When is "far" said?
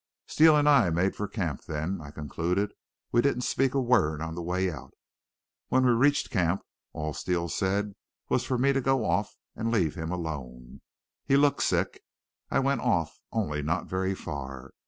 14.15-14.71